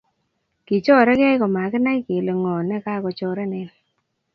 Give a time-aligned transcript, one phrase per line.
[0.65, 3.69] Kichoregei komakinai kele ng'o ne kakochorenen.